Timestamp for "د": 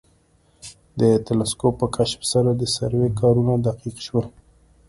0.99-1.01, 2.55-2.63